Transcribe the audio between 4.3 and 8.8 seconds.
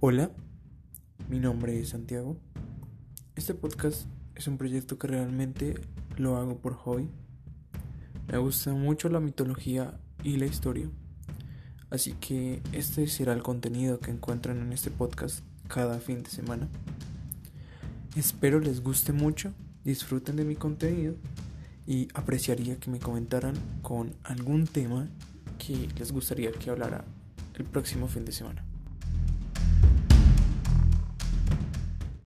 es un proyecto que realmente lo hago por hobby. Me gusta